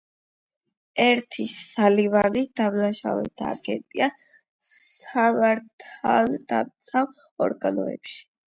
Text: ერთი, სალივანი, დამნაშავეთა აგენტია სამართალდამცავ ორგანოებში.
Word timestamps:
ერთი, 1.03 1.43
სალივანი, 1.73 2.43
დამნაშავეთა 2.61 3.51
აგენტია 3.57 4.09
სამართალდამცავ 4.71 7.47
ორგანოებში. 7.49 8.19